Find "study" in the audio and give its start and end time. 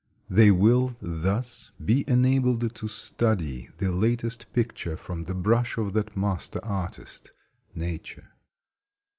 2.87-3.69